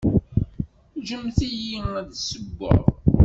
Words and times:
Ǧǧem-iyi 0.99 1.79
ad 1.99 2.05
d-ssewweɣ. 2.09 2.83